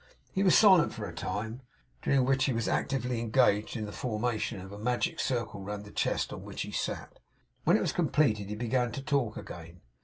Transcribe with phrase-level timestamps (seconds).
[0.31, 1.61] He was silent for a time,
[2.01, 5.91] during which he was actively engaged in the formation of a magic circle round the
[5.91, 7.19] chest on which he sat.
[7.65, 9.81] When it was completed, he began to talk again.